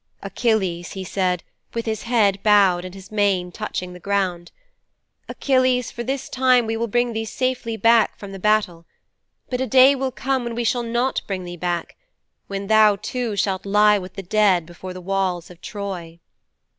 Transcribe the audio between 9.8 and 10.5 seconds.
will come